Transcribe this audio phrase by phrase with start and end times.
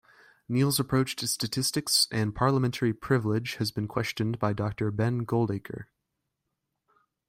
[0.49, 5.89] Neill's approach to statistics and parliamentary privilege has been questioned by Doctor Ben Goldacre.